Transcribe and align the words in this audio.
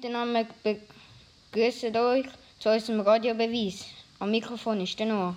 miteinander, 0.00 0.46
begrüßen 1.52 1.94
euch 1.94 2.26
zu 2.58 2.70
unserem 2.70 3.00
Radiobeweis. 3.00 3.84
Am 4.18 4.30
Mikrofon 4.30 4.80
ist 4.80 4.98
der 4.98 5.06
Noah. 5.06 5.36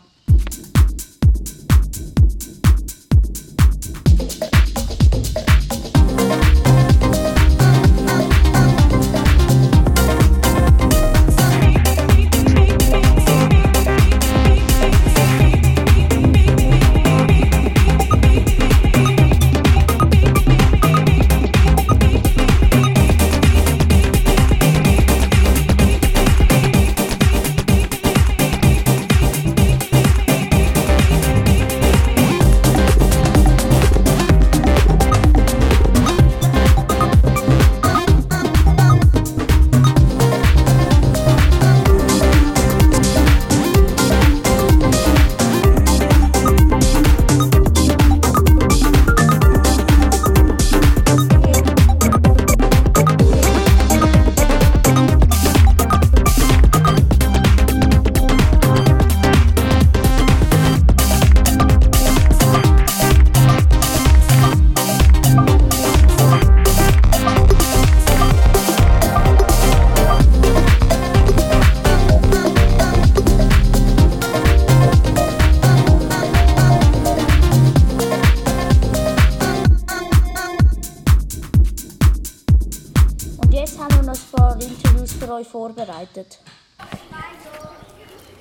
Vorbereitet. 85.54 86.40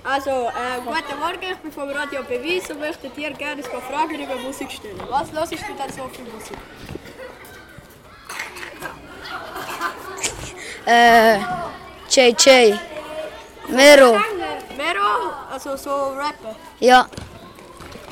Also, 0.03 0.31
äh, 0.31 0.79
guten 0.85 1.19
Morgen, 1.21 1.47
ich 1.53 1.59
bin 1.59 1.71
vom 1.71 1.89
Radio 1.91 2.23
Beweis 2.23 2.71
und 2.71 2.81
möchte 2.81 3.09
dir 3.11 3.31
gerne 3.33 3.63
ein 3.63 3.71
paar 3.71 3.83
Fragen 3.83 4.19
über 4.25 4.37
Musik 4.37 4.71
stellen. 4.73 5.01
Was 5.11 5.31
hörst 5.31 5.53
du 5.53 5.57
denn 5.57 5.93
so 5.97 6.05
für 6.15 6.25
Musik? 6.35 6.59
Äh, 10.87 11.39
JJ. 12.15 12.75
Mero. 13.69 14.13
Mero, 14.81 15.11
also 15.53 15.77
so 15.77 15.91
Rappen. 16.21 16.57
Ja. 16.81 17.07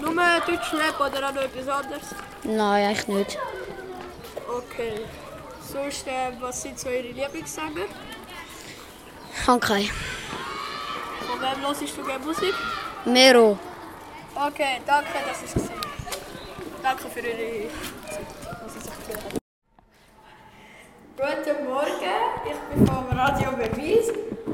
Nur 0.00 0.14
Deutsch 0.46 0.72
Rap 0.74 1.00
oder 1.00 1.28
auch 1.28 1.34
noch 1.34 1.42
etwas 1.42 1.68
anderes? 1.68 2.06
Nein, 2.44 2.86
eigentlich 2.88 3.08
nicht. 3.08 3.38
Okay. 4.58 4.94
Sonst, 5.72 6.06
äh, 6.06 6.32
was 6.40 6.62
sind 6.62 6.78
so 6.78 6.88
Ihre 6.88 7.08
Lieblingssänger? 7.08 7.86
Okay. 9.46 9.90
Von 11.26 11.40
wem 11.40 11.66
hörst 11.66 11.96
du 11.96 12.04
gerne 12.04 12.24
Musik? 12.24 12.54
Mero. 13.04 13.58
Okay, 14.34 14.80
danke, 14.86 15.08
dass 15.26 15.38
ich 15.38 15.46
es 15.46 15.54
gesehen 15.54 15.70
habe. 15.76 16.82
Danke 16.82 17.08
für 17.08 17.20
Ihre 17.20 17.68
Zeit, 18.08 18.26
was 18.62 18.74
Sie 18.74 18.80
sich 18.80 18.90
haben. 18.90 19.38
Guten 21.16 21.64
Morgen, 21.66 22.18
ich 22.44 22.58
bin 22.74 22.86
vom 22.86 23.18
Radio 23.18 23.50
Beweis 23.52 24.08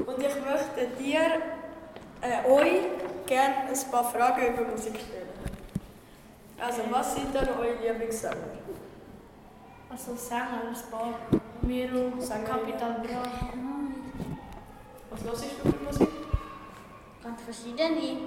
und 0.06 0.18
ich 0.18 0.34
möchte 0.44 0.86
dir, 0.98 1.42
äh, 2.20 2.48
euch 2.48 3.26
gerne 3.26 3.68
ein 3.68 3.90
paar 3.90 4.04
Fragen 4.04 4.54
über 4.54 4.70
Musik 4.70 4.94
stellen. 4.94 5.28
Also, 6.58 6.82
was 6.90 7.14
sind 7.14 7.34
denn 7.34 7.48
eure 7.48 7.74
Lieblingssänger? 7.82 8.36
Also 9.90 10.16
Sänger, 10.16 10.62
ein 10.68 10.90
paar. 10.90 11.14
Miro, 11.62 12.12
Capital 12.46 13.02
Bra. 13.02 13.65
Was 15.28 15.42
hörst 15.42 15.56
du 15.64 15.72
für 15.72 15.84
Musik? 15.84 16.08
Ganz 17.20 17.42
verschiedene. 17.42 17.84
Eigentlich 17.84 18.20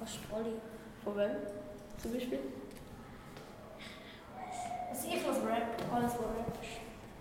fast 0.00 0.18
alle. 0.32 0.54
Von 1.04 1.16
wem? 1.16 1.30
Zum 1.96 2.12
Beispiel? 2.12 2.40
Also 4.90 5.08
ich 5.08 5.24
höre 5.24 5.48
Rap, 5.48 5.80
alles 5.94 6.12
was 6.14 6.20
Rap 6.20 6.58
ist. 6.60 6.80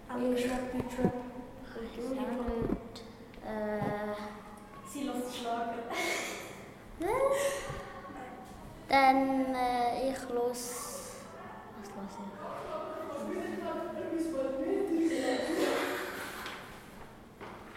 Englisch 0.10 0.46
Rap, 0.46 0.72
Deutsch 0.74 0.98
Rap. 1.04 1.14
Äh, 3.46 4.16
Sie 4.90 5.04
lässt 5.04 5.38
schlagen. 5.38 5.80
Dann 8.90 9.56
äh, 9.56 10.10
ich 10.10 10.30
los. 10.30 10.60
Was 11.78 11.90
los 11.90 12.18
ich? 12.20 12.42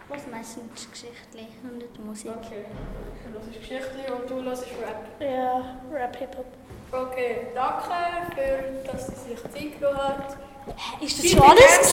Was 0.08 0.26
meistens 0.44 0.90
Geschichten 0.90 1.68
und 1.68 1.78
nicht 1.78 2.04
Musik. 2.04 2.32
Okay. 2.36 2.64
Du 3.26 3.38
hörst 3.38 3.52
Geschichten 3.58 4.12
und 4.12 4.30
du 4.30 4.42
hörst 4.42 4.64
Rap. 4.82 5.06
Ja, 5.20 5.80
Rap, 5.90 6.16
Hip-Hop. 6.16 6.46
Okay, 6.92 7.46
danke, 7.54 7.94
für, 8.34 8.92
dass 8.92 9.06
sie 9.06 9.30
sich 9.30 9.42
Zeit 9.42 9.80
genommen 9.80 9.98
hat. 9.98 10.36
Ist 11.00 11.18
das 11.18 11.30
schon 11.30 11.40
alles? 11.40 11.90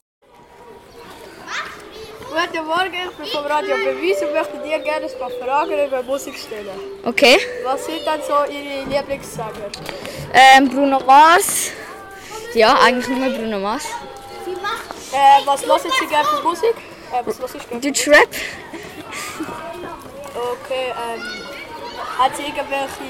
Guten 2.29 2.65
Morgen, 2.65 2.93
ich 2.93 3.17
bin 3.17 3.25
vom 3.25 3.45
Radio 3.45 3.75
Beweis 3.75 4.21
und 4.21 4.33
möchte 4.33 4.57
dir 4.67 4.79
gerne 4.79 5.05
ein 5.05 5.19
paar 5.19 5.29
Fragen 5.29 5.87
über 5.87 6.03
Musik 6.03 6.35
stellen. 6.37 6.79
Okay. 7.05 7.37
Was 7.63 7.85
sind 7.85 7.99
denn 8.05 8.21
so 8.25 8.51
Ihre 8.51 8.83
Lieblingssänger? 8.89 9.69
Ähm, 10.33 10.69
Bruno 10.69 10.99
Mars. 10.99 11.71
Ja, 12.53 12.77
eigentlich 12.81 13.07
nur 13.07 13.29
Bruno 13.29 13.59
Mars. 13.59 13.85
Äh, 15.13 15.45
was 15.45 15.65
hören 15.65 15.91
Sie 15.99 16.07
gerne 16.07 16.25
für 16.25 16.43
Musik? 16.43 16.90
Äh, 17.11 17.25
was 17.25 17.39
hörst 17.39 17.55
du 17.55 17.59
gerne? 17.59 17.81
Deutsch 17.81 18.07
Rap. 18.07 18.29
Okay, 20.33 20.87
ähm, 20.89 21.21
hat 22.17 22.35
sie 22.37 22.43
irgendwelche 22.43 23.03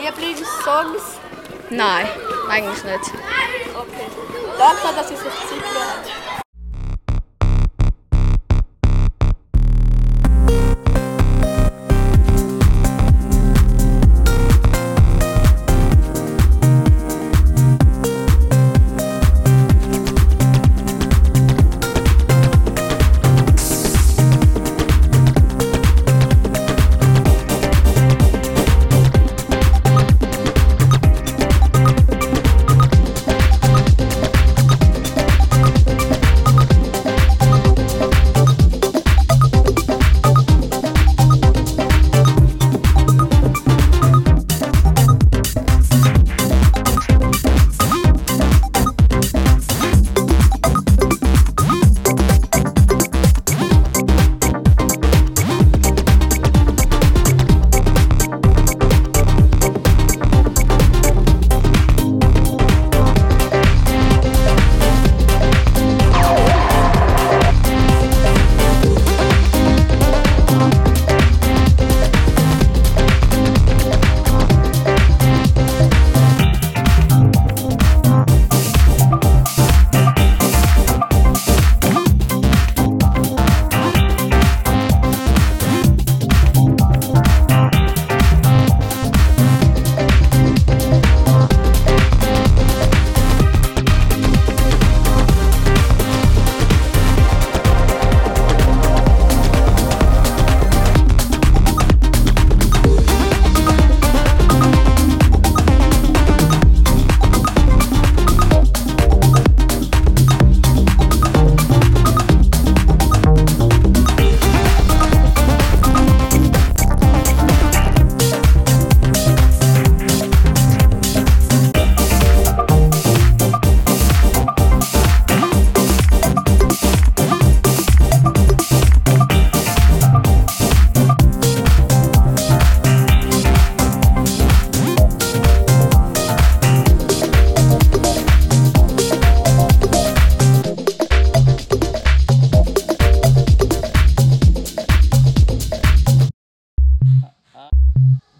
Lieblingssongs? 0.00 1.18
Nein, 1.70 2.08
eigentlich 2.48 2.84
nicht. 2.84 3.12
Okay, 3.74 4.06
danke, 4.58 4.94
dass 4.96 5.08
Sie 5.08 5.16
sich 5.16 5.24
Zeit 5.24 5.50
genommen 5.50 6.43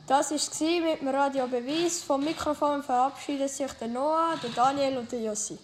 hat. 0.08 0.30
es 0.30 0.60
mit 0.60 1.00
dem 1.00 1.08
Radio 1.08 1.46
Beweis. 1.46 2.02
Vom 2.02 2.24
Mikrofon 2.24 2.82
verabschieden 2.82 3.48
sich 3.48 3.72
der 3.72 3.88
Noah, 3.88 4.34
der 4.42 4.50
Daniel 4.50 4.98
und 4.98 5.10
der 5.10 5.20
Jossi. 5.20 5.58